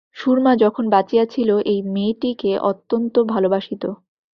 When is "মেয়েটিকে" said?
1.85-2.51